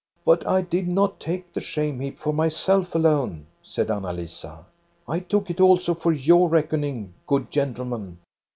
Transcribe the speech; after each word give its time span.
"'But 0.25 0.47
I 0.47 0.61
did 0.61 0.87
not 0.87 1.19
take 1.19 1.53
the 1.53 1.61
shame 1.61 1.99
heap 1.99 2.17
for 2.17 2.33
myself 2.33 2.95
alone,* 2.95 3.45
said 3.61 3.91
Anna 3.91 4.11
Lisa. 4.11 4.65
* 4.85 5.07
I 5.07 5.19
took 5.19 5.51
it 5.51 5.61
also 5.61 5.93
for 5.93 6.11
your 6.11 6.49
reckoning, 6.49 7.13
good 7.27 7.51
gentlemen. 7.51 8.17